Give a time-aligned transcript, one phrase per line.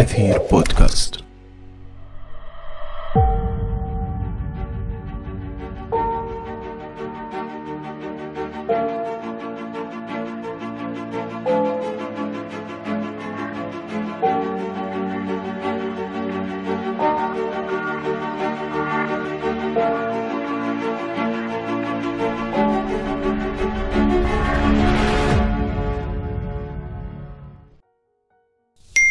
[0.00, 1.14] أثير بودكاست.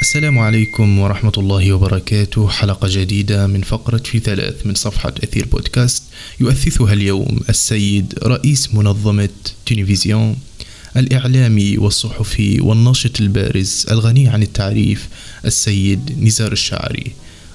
[0.10, 2.48] السلام عليكم ورحمة الله وبركاته.
[2.48, 6.04] حلقة جديدة من فقرة في ثلاث من صفحة أثير بودكاست
[6.40, 9.30] يؤثثها اليوم السيد رئيس منظمة
[9.66, 10.36] تلفزيون
[10.98, 15.10] الإعلامي والصحفي والناشط البارز الغني عن التعريف
[15.46, 17.12] السيد نزار الشاعري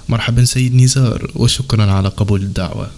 [0.09, 2.91] مرحبا سيد نزار وشكرا على قبول الدعوة.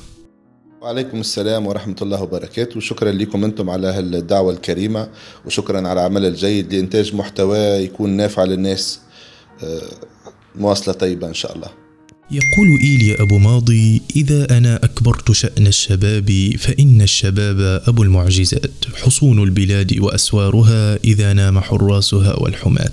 [0.81, 2.77] وعليكم السلام ورحمة الله وبركاته.
[2.77, 5.09] وشكرا لكم أنتم على الدعوة الكريمة
[5.45, 8.99] وشكرا على العمل الجيد لإنتاج محتوى يكون نافع للناس.
[10.55, 11.69] مواصلة طيبة إن شاء الله.
[12.31, 18.85] يقول إيليا أبو ماضي إذا أنا أكبرت شأن الشباب فإن الشباب أبو المعجزات.
[18.95, 22.91] حصون البلاد وأسوارها إذا نام حراسها والحماة.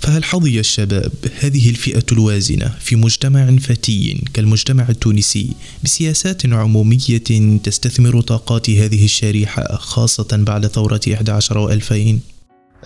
[0.00, 5.50] فهل حظي الشباب هذه الفئة الوازنة في مجتمع فتي كالمجتمع التونسي
[5.84, 12.33] بسياسات عمومية تستثمر طاقات هذه الشريحة خاصة بعد ثورة 11 و2000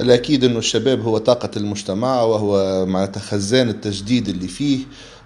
[0.00, 4.78] الأكيد أنه الشباب هو طاقة المجتمع وهو معناتها خزان التجديد اللي فيه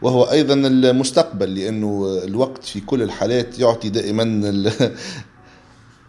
[0.03, 4.23] وهو أيضا المستقبل لأنه الوقت في كل الحالات يعطي دائما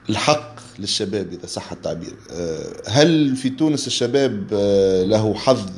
[0.10, 2.14] الحق للشباب إذا صح التعبير.
[2.88, 4.54] هل في تونس الشباب
[5.10, 5.70] له حظ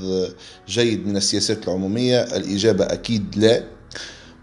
[0.68, 3.75] جيد من السياسات العمومية؟ الإجابة أكيد لا.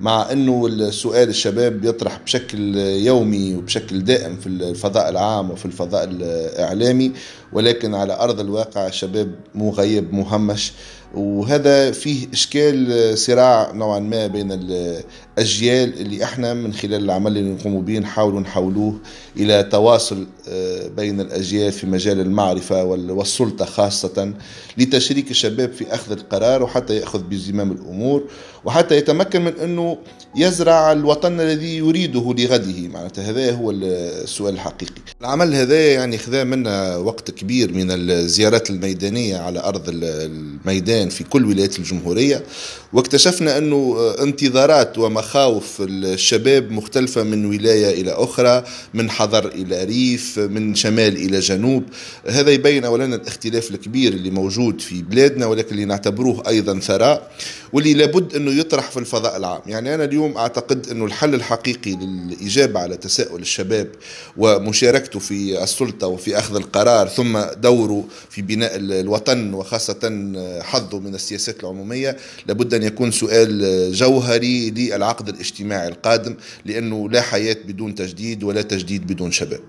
[0.02, 7.12] مع إنه السؤال الشباب يطرح بشكل يومي وبشكل دائم في الفضاء العام وفي الفضاء الإعلامي
[7.52, 10.72] ولكن على أرض الواقع الشباب مغيب مهمش
[11.14, 14.52] وهذا فيه إشكال صراع نوعا ما بين
[15.38, 18.98] الأجيال اللي إحنا من خلال العمل اللي نقوم به نحاولوا نحولوه
[19.36, 24.32] إلى تواصل آه، بين الأجيال في مجال المعرفة والسلطة خاصة
[24.78, 28.24] لتشريك الشباب في أخذ القرار وحتى يأخذ بزمام الأمور
[28.64, 29.98] وحتى يتمكن من أنه
[30.36, 32.88] يزرع الوطن الذي يريده لغده.
[32.88, 35.02] معناتها هذا هو السؤال الحقيقي.
[35.20, 41.44] العمل هذا يعني خذا منا وقت كبير من الزيارات الميدانية على أرض الميدان في كل
[41.44, 42.44] ولايات الجمهورية
[42.92, 50.74] واكتشفنا أنه انتظارات ومخاوف الشباب مختلفة من ولاية إلى أخرى من حضر إلى ريف من
[50.74, 51.84] شمال إلى جنوب.
[52.26, 57.30] هذا يبين اولا الاختلاف الكبير اللي موجود في بلادنا ولكن اللي نعتبروه أيضا ثراء
[57.72, 59.60] واللي لابد أنه يطرح في الفضاء العام.
[59.66, 63.88] يعني أنا اليوم أعتقد أنه الحل الحقيقي للإجابة على تساؤل الشباب
[64.36, 71.60] ومشاركته في السلطة وفي أخذ القرار ثم دوره في بناء الوطن وخاصة حظه من السياسات
[71.60, 72.16] العمومية
[72.46, 74.70] لابد أن يكون سؤال جوهري
[75.12, 79.60] للعقد الاجتماعي القادم لأنه لا حياة بدون تجديد ولا تجديد بدون شباب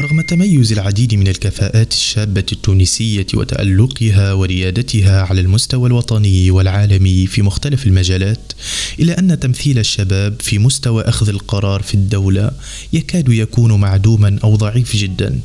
[0.00, 7.86] رغم تميز العديد من الكفاءات الشابة التونسية وتألقها وريادتها على المستوى الوطني والعالمي في مختلف
[7.86, 8.52] المجالات،
[9.00, 12.50] إلا أن تمثيل الشباب في مستوى أخذ القرار في الدولة
[12.92, 15.40] يكاد يكون معدوما أو ضعيف جدا.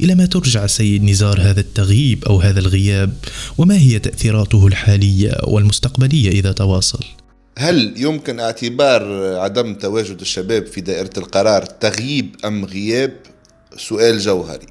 [0.00, 3.14] إلى ما ترجع سيد نزار هذا التغييب أو هذا الغياب؟
[3.58, 7.04] وما هي تأثيراته الحالية والمستقبلية إذا تواصل؟
[7.58, 9.02] هل يمكن اعتبار
[9.38, 13.16] عدم تواجد الشباب في دائرة القرار تغييب أم غياب؟
[13.76, 14.66] سؤال جوهري.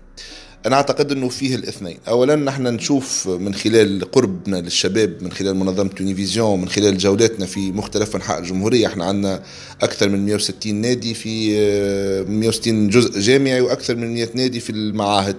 [0.66, 1.98] أنا أعتقد أنه فيه الاثنين.
[2.08, 7.72] أولا نحن نشوف من خلال قربنا للشباب من خلال منظمة تونيفيزيون من خلال جولاتنا في
[7.72, 8.88] مختلف أنحاء الجمهورية.
[8.88, 9.44] إحنا عندنا
[9.82, 11.56] أكثر من 160 نادي في
[12.30, 15.38] 160 جزء جامعي وأكثر من 100 نادي في المعاهد.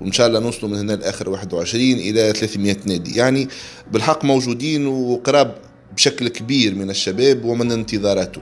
[0.00, 3.18] وإن شاء الله نوصلوا من هنا لآخر 21 إلى 300 نادي.
[3.18, 3.48] يعني
[3.92, 5.54] بالحق موجودين وقراب
[5.96, 8.40] بشكل كبير من الشباب ومن انتظاراته.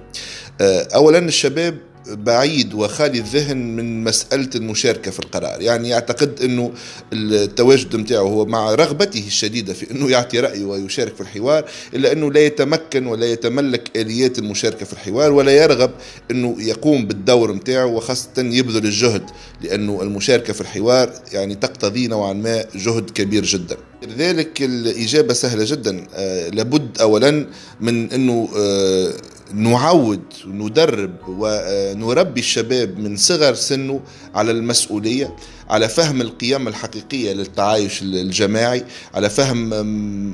[0.94, 5.62] أولا الشباب بعيد وخالي الذهن من مسألة المشاركة في القرار.
[5.62, 6.72] يعني يعتقد أنه
[7.12, 12.32] التواجد متاعه هو مع رغبته الشديدة في أنه يعطي رأيه ويشارك في الحوار إلا أنه
[12.32, 15.90] لا يتمكن ولا يتملك آليات المشاركة في الحوار ولا يرغب
[16.30, 19.22] أنه يقوم بالدور متاعه وخاصة يبذل الجهد
[19.62, 23.76] لأنه المشاركة في الحوار يعني تقتضي نوعا ما جهد كبير جدا.
[24.08, 26.06] لذلك الإجابة سهلة جدا.
[26.14, 27.46] آه لابد أولا
[27.80, 29.12] من أنه آه
[29.54, 34.00] نعود وندرب ونربي الشباب من صغر سنه
[34.34, 35.36] على المسؤولية
[35.70, 38.84] على فهم القيم الحقيقية للتعايش الجماعي
[39.14, 39.70] على فهم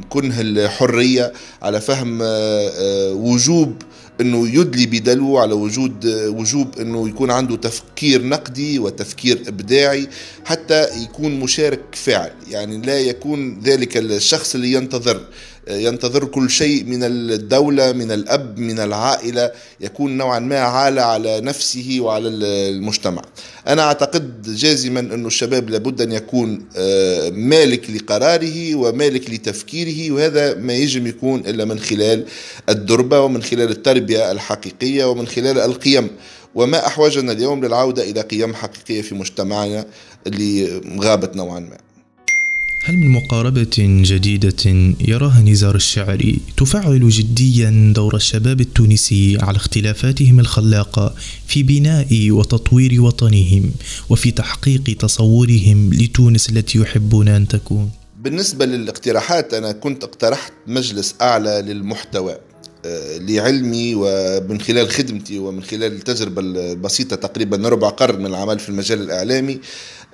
[0.09, 1.33] كنه الحرية
[1.63, 2.19] على فهم
[3.13, 3.83] وجوب
[4.21, 10.09] إنه يدلي بدلو على وجود وجوب إنه يكون عنده تفكير نقدي وتفكير إبداعي
[10.45, 15.21] حتى يكون مشارك فاعل يعني لا يكون ذلك الشخص اللي ينتظر
[15.71, 19.51] ينتظر كل شيء من الدولة من الأب من العائلة
[19.81, 23.23] يكون نوعا ما عالة على نفسه وعلى المجتمع.
[23.67, 30.73] أنا أعتقد جازما أن الشباب لابد أن يكون آه، مالك لقراره ومالك لتفكيره وهذا ما
[30.73, 32.25] يجب يكون إلا من خلال
[32.69, 36.11] الدربة ومن خلال التربية الحقيقية ومن خلال القيم.
[36.55, 39.87] وما أحوجنا اليوم للعودة إلى قيم حقيقية في مجتمعنا
[40.27, 41.88] اللي غابت نوعا ما.
[42.89, 51.15] هل من مقاربة جديدة يراها نزار الشعري تفعل جديا دور الشباب التونسي على اختلافاتهم الخلاقة
[51.47, 53.71] في بناء وتطوير وطنهم
[54.11, 57.91] وفي تحقيق تصورهم لتونس التي يحبون أن تكون؟
[58.21, 62.39] بالنسبة للاقتراحات أنا كنت اقترحت مجلس أعلى للمحتوى
[62.85, 68.69] آه، لعلمي ومن خلال خدمتي ومن خلال التجربة البسيطة تقريبا ربع قرن من العمل في
[68.69, 69.61] المجال الإعلامي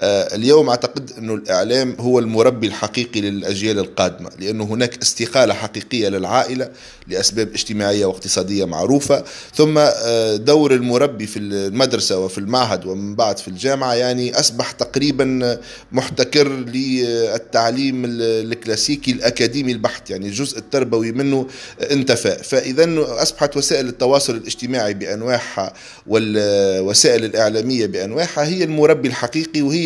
[0.02, 6.68] اليوم أعتقد أن الإعلام هو المربي الحقيقي للأجيال القادمة لأن هناك استقالة حقيقية للعائلة
[7.08, 9.24] لأسباب اجتماعية واقتصادية معروفة.
[9.54, 15.58] ثم آه، دور المربي في المدرسة وفي المعهد ومن بعد في الجامعة يعني أصبح تقريبا
[15.92, 21.46] محتكر للتعليم الكلاسيكي الأكاديمي البحت يعني الجزء التربوي منه
[21.90, 22.30] انتفى.
[22.44, 25.72] فإذا أصبحت وسائل التواصل الاجتماعي بأنواعها
[26.06, 29.83] والوسائل الإعلامية بأنواعها هي المربي الحقيقي وهي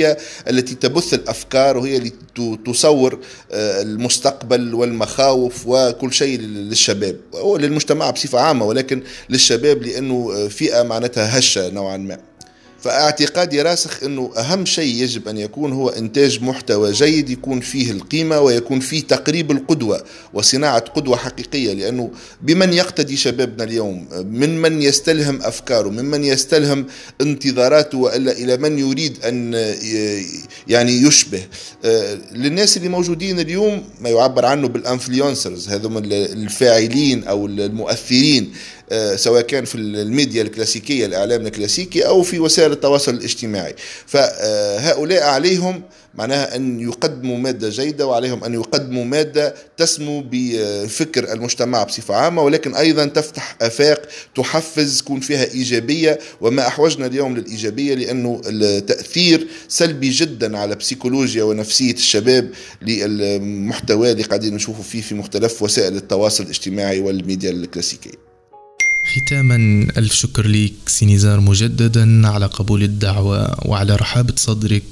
[0.48, 3.18] التي تبث الأفكار وهي التي تصور
[3.52, 7.16] آه، المستقبل والمخاوف وكل شيء للشباب.
[7.32, 12.27] وللمجتمع بصفة عامة ولكن للشباب لأنه فئة معناتها هشة نوعا ما.
[12.80, 18.40] فاعتقادي راسخ إنه أهم شيء يجب أن يكون هو إنتاج محتوى جيد يكون فيه القيمة
[18.40, 20.04] ويكون فيه تقريب القدوة
[20.34, 22.10] وصناعة قدوة حقيقية لأنه
[22.42, 26.86] بمن يقتدي شبابنا اليوم؟ من من يستلهم أفكاره؟ ممن يستلهم
[27.20, 29.54] انتظاراته وإلا إلى من يريد أن
[30.68, 31.42] يعني يشبه؟
[32.32, 38.44] للناس اللي موجودين اليوم ما يعبر عنه بالانفلونسرز هذوم الفاعلين أو المؤثرين.
[38.44, 38.77] آه،
[39.14, 43.74] سواء كان في الميديا الكلاسيكية الإعلام الكلاسيكي أو في وسائل التواصل الاجتماعي.
[44.06, 45.82] فهؤلاء عليهم
[46.14, 52.74] معناها أن يقدموا مادة جيدة وعليهم أن يقدموا مادة تسمو بفكر المجتمع بصفة عامة ولكن
[52.74, 56.18] أيضا تفتح آفاق تحفز يكون فيها إيجابية.
[56.40, 62.50] وما أحوجنا اليوم للإيجابية لأنه التأثير سلبي جدا على بسيكولوجيا ونفسية الشباب
[62.82, 68.27] للمحتوى اللي قاعدين نشوفه فيه في مختلف وسائل التواصل الاجتماعي والميديا الكلاسيكية.
[69.16, 69.56] ختاما
[69.96, 74.82] ألف شكر لك سينيزار مجددا على قبول الدعوة وعلى رحابة صدرك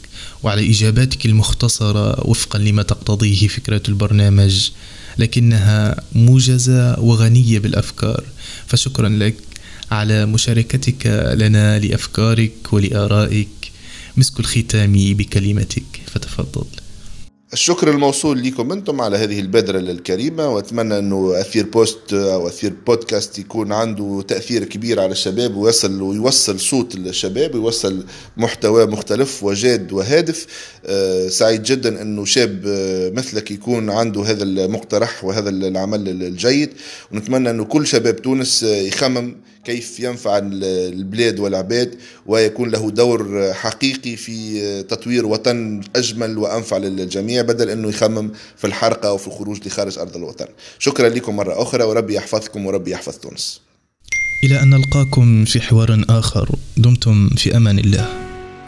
[0.43, 4.71] وعلى إجاباتك المختصرة وفقا لما تقتضيه فكرة البرنامج
[5.19, 8.25] لكنها موجزة وغنية بالأفكار.
[8.67, 9.37] فشكرا لك
[9.91, 13.73] على مشاركتك لنا لأفكارك ولآرائك.
[14.17, 16.01] مسك الختام بكلمتك.
[16.07, 16.67] فتفضل.
[17.53, 23.39] الشكر الموصول لكم أنتم على هذه البذرة الكريمة وأتمنى أنه أثير بوست أو أثير بودكاست
[23.39, 28.05] يكون عنده تأثير كبير على الشباب ويصل ويوصل صوت الشباب ويوصل
[28.37, 30.47] محتوى مختلف وجاد وهادف.
[30.87, 36.71] آه، سعيد جدا أنه شاب آه، مثلك يكون عنده هذا المقترح وهذا العمل الجيد.
[37.13, 41.95] ونتمنى أنه كل شباب تونس آه، يخمم كيف ينفع البلاد والعباد
[42.27, 49.09] ويكون له دور حقيقي في تطوير وطن أجمل وأنفع للجميع بدل أنه يخمم في الحرقة
[49.09, 50.47] أو في الخروج لخارج أرض الوطن.
[50.79, 53.61] شكرا لكم مرة أخرى وربي يحفظكم وربي يحفظ تونس.
[54.45, 58.09] إلى أن نلقاكم في حوار آخر دمتم في أمان الله.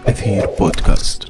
[0.07, 1.23] أثير بودكاست